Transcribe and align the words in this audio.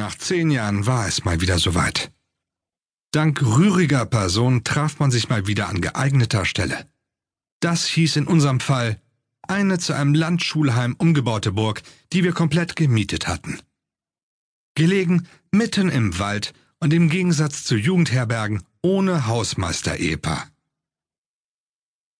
Nach 0.00 0.16
zehn 0.16 0.50
Jahren 0.50 0.86
war 0.86 1.06
es 1.06 1.26
mal 1.26 1.42
wieder 1.42 1.58
soweit. 1.58 2.10
Dank 3.12 3.42
rühriger 3.42 4.06
Person 4.06 4.64
traf 4.64 4.98
man 4.98 5.10
sich 5.10 5.28
mal 5.28 5.46
wieder 5.46 5.68
an 5.68 5.82
geeigneter 5.82 6.46
Stelle. 6.46 6.88
Das 7.60 7.84
hieß 7.84 8.16
in 8.16 8.26
unserem 8.26 8.60
Fall 8.60 8.98
eine 9.46 9.78
zu 9.78 9.92
einem 9.92 10.14
Landschulheim 10.14 10.94
umgebaute 10.96 11.52
Burg, 11.52 11.82
die 12.14 12.24
wir 12.24 12.32
komplett 12.32 12.76
gemietet 12.76 13.28
hatten. 13.28 13.58
Gelegen 14.74 15.28
mitten 15.50 15.90
im 15.90 16.18
Wald 16.18 16.54
und 16.78 16.94
im 16.94 17.10
Gegensatz 17.10 17.64
zu 17.64 17.76
Jugendherbergen 17.76 18.62
ohne 18.80 19.26
Hausmeister-Ehepaar. 19.26 20.48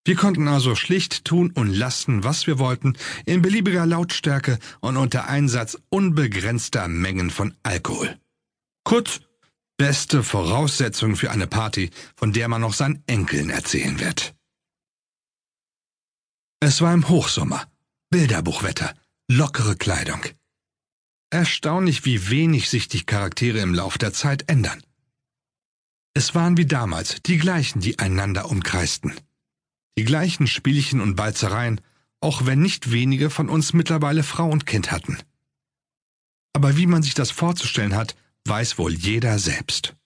Wir 0.05 0.17
konnten 0.17 0.49
also 0.49 0.75
schlicht 0.75 1.25
tun 1.25 1.51
und 1.55 1.69
lassen, 1.69 2.25
was 2.25 2.47
wir 2.47 2.59
wollten, 2.59 2.97
in 3.27 3.43
beliebiger 3.43 3.85
Lautstärke 3.85 4.59
und 4.81 4.97
unter 4.97 5.29
Einsatz 5.29 5.77
unbegrenzter 5.91 6.89
Mengen 6.89 7.31
von 7.31 7.55
Alkohol. 7.63 8.19
Kurz, 8.85 9.21
beste 9.77 10.23
Voraussetzung 10.23 11.17
für 11.17 11.31
eine 11.31 11.47
Party, 11.47 11.91
von 12.17 12.33
der 12.33 12.49
man 12.49 12.63
noch 12.63 12.75
seinen 12.75 13.03
Enkeln 13.07 13.51
erzählen 13.51 14.01
wird. 14.01 14.35
Es 16.61 16.81
war 16.81 16.93
im 16.93 17.09
Hochsommer, 17.09 17.67
Bilderbuchwetter, 18.11 18.95
lockere 19.29 19.77
Kleidung. 19.77 20.21
Erstaunlich, 21.31 22.05
wie 22.05 22.29
wenig 22.29 22.69
sich 22.69 22.89
die 22.89 23.05
Charaktere 23.05 23.61
im 23.61 23.75
Lauf 23.75 23.99
der 23.99 24.13
Zeit 24.13 24.51
ändern. 24.51 24.83
Es 26.13 26.35
waren 26.35 26.57
wie 26.57 26.67
damals 26.67 27.23
die 27.23 27.39
gleichen, 27.39 27.81
die 27.81 27.99
einander 27.99 28.51
umkreisten. 28.51 29.15
Die 29.99 30.05
gleichen 30.05 30.47
Spielchen 30.47 31.01
und 31.01 31.17
Balzereien, 31.17 31.81
auch 32.21 32.47
wenn 32.47 32.61
nicht 32.61 32.93
wenige 32.93 33.31
von 33.31 33.49
uns 33.49 33.73
mittlerweile 33.73 34.23
Frau 34.23 34.49
und 34.49 34.67
Kind 34.67 34.91
hatten. 34.91 35.19
Aber 36.53 36.77
wie 36.77 36.87
man 36.87 37.03
sich 37.03 37.15
das 37.15 37.31
vorzustellen 37.31 37.95
hat, 37.95 38.17
weiß 38.45 38.79
wohl 38.79 38.93
jeder 38.93 39.39
selbst. 39.39 39.97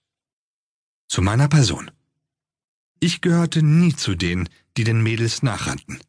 Zu 1.08 1.22
meiner 1.22 1.48
Person. 1.48 1.90
Ich 3.00 3.20
gehörte 3.20 3.62
nie 3.62 3.94
zu 3.94 4.14
denen, 4.14 4.48
die 4.76 4.84
den 4.84 5.02
Mädels 5.02 5.42
nachrannten. 5.42 6.00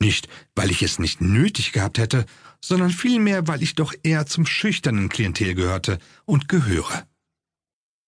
Nicht, 0.00 0.28
weil 0.54 0.70
ich 0.70 0.82
es 0.82 0.98
nicht 0.98 1.20
nötig 1.20 1.72
gehabt 1.72 1.98
hätte, 1.98 2.24
sondern 2.60 2.90
vielmehr, 2.90 3.46
weil 3.48 3.62
ich 3.62 3.74
doch 3.74 3.92
eher 4.02 4.26
zum 4.26 4.46
schüchternen 4.46 5.08
Klientel 5.08 5.54
gehörte 5.54 5.98
und 6.24 6.48
gehöre. 6.48 7.06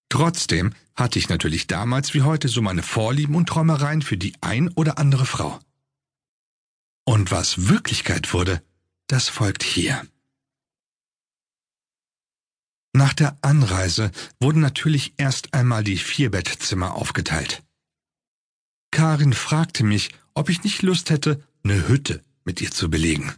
Trotzdem 0.08 0.72
hatte 1.00 1.18
ich 1.18 1.28
natürlich 1.28 1.66
damals 1.66 2.14
wie 2.14 2.22
heute 2.22 2.48
so 2.48 2.62
meine 2.62 2.82
Vorlieben 2.82 3.34
und 3.34 3.48
Träumereien 3.48 4.02
für 4.02 4.16
die 4.16 4.34
ein 4.40 4.68
oder 4.68 4.98
andere 4.98 5.26
Frau. 5.26 5.58
Und 7.04 7.30
was 7.30 7.68
Wirklichkeit 7.68 8.32
wurde, 8.32 8.62
das 9.08 9.28
folgt 9.28 9.64
hier. 9.64 10.06
Nach 12.92 13.14
der 13.14 13.38
Anreise 13.42 14.10
wurden 14.40 14.60
natürlich 14.60 15.14
erst 15.16 15.54
einmal 15.54 15.82
die 15.82 15.96
Vierbettzimmer 15.96 16.94
aufgeteilt. 16.94 17.62
Karin 18.90 19.32
fragte 19.32 19.84
mich, 19.84 20.10
ob 20.34 20.48
ich 20.48 20.64
nicht 20.64 20.82
Lust 20.82 21.10
hätte, 21.10 21.42
eine 21.62 21.88
Hütte 21.88 22.24
mit 22.44 22.60
ihr 22.60 22.70
zu 22.70 22.90
belegen. 22.90 23.32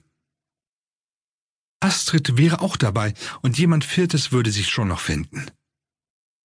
Astrid 1.81 2.37
wäre 2.37 2.61
auch 2.61 2.77
dabei 2.77 3.15
und 3.43 3.59
jemand 3.59 3.85
Viertes 3.85 4.33
würde 4.33 4.51
sich 4.51 4.69
schon 4.69 4.89
noch 4.89 5.01
finden. 5.01 5.47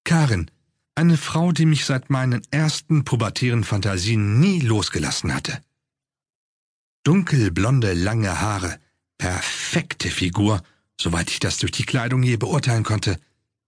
Karin, 0.04 0.52
eine 0.98 1.17
Frau, 1.17 1.52
die 1.52 1.66
mich 1.66 1.86
seit 1.86 2.09
meinen 2.09 2.42
ersten 2.50 3.03
pubertären 3.03 3.64
Fantasien 3.64 4.40
nie 4.40 4.59
losgelassen 4.59 5.34
hatte. 5.34 5.62
Dunkelblonde, 7.04 7.94
lange 7.94 8.42
Haare, 8.42 8.80
perfekte 9.17 10.09
Figur, 10.09 10.64
soweit 11.00 11.30
ich 11.30 11.39
das 11.39 11.59
durch 11.59 11.72
die 11.72 11.86
Kleidung 11.86 12.23
je 12.23 12.38
beurteilen 12.38 12.84
konnte, 12.84 13.20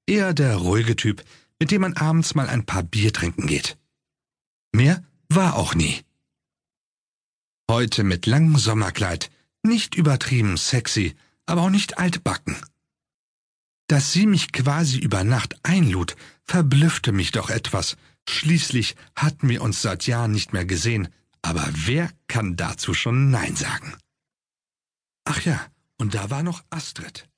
eher 0.07 0.33
der 0.33 0.55
ruhige 0.55 0.95
Typ, 0.95 1.23
mit 1.59 1.69
dem 1.71 1.81
man 1.81 1.93
abends 1.93 2.33
mal 2.33 2.49
ein 2.49 2.65
paar 2.65 2.83
Bier 2.83 3.13
trinken 3.13 3.45
geht. 3.45 3.77
Mehr 4.71 5.03
war 5.29 5.55
auch 5.55 5.75
nie. 5.75 6.01
Heute 7.69 8.03
mit 8.03 8.25
langem 8.25 8.57
Sommerkleid, 8.57 9.29
nicht 9.61 9.93
übertrieben 9.93 10.57
sexy, 10.57 11.15
aber 11.45 11.61
auch 11.61 11.69
nicht 11.69 11.99
altbacken. 11.99 12.57
Dass 13.89 14.13
sie 14.13 14.27
mich 14.27 14.51
quasi 14.51 14.99
über 14.99 15.23
Nacht 15.23 15.55
einlud, 15.63 16.15
verblüffte 16.45 17.11
mich 17.11 17.31
doch 17.31 17.49
etwas. 17.49 17.97
Schließlich 18.29 18.95
hatten 19.15 19.49
wir 19.49 19.63
uns 19.63 19.81
seit 19.81 20.05
Jahren 20.05 20.31
nicht 20.31 20.53
mehr 20.53 20.65
gesehen, 20.65 21.09
aber 21.41 21.67
wer 21.71 22.11
kann 22.27 22.55
dazu 22.55 22.93
schon 22.93 23.31
Nein 23.31 23.55
sagen? 23.55 23.95
Ach 25.25 25.41
ja, 25.41 25.59
und 25.97 26.13
da 26.13 26.29
war 26.29 26.43
noch 26.43 26.63
Astrid. 26.69 27.28